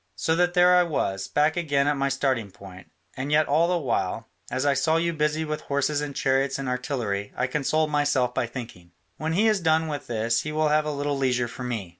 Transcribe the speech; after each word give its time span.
So 0.15 0.35
that 0.35 0.55
there 0.55 0.75
I 0.75 0.81
was, 0.81 1.27
back 1.27 1.55
again 1.55 1.85
at 1.87 1.95
my 1.95 2.09
starting 2.09 2.49
point, 2.49 2.87
and 3.15 3.31
yet 3.31 3.45
all 3.47 3.67
the 3.67 3.77
while, 3.77 4.27
as 4.49 4.65
I 4.65 4.73
saw 4.73 4.97
you 4.97 5.13
busy 5.13 5.45
with 5.45 5.61
horses 5.61 6.01
and 6.01 6.15
chariots 6.15 6.57
and 6.57 6.67
artillery, 6.67 7.31
I 7.37 7.45
consoled 7.45 7.91
myself 7.91 8.33
by 8.33 8.47
thinking, 8.47 8.93
'when 9.17 9.33
he 9.33 9.47
is 9.47 9.59
done 9.61 9.87
with 9.87 10.07
this 10.07 10.41
he 10.41 10.51
will 10.51 10.69
have 10.69 10.85
a 10.85 10.91
little 10.91 11.19
leisure 11.19 11.47
for 11.47 11.63
me.' 11.63 11.89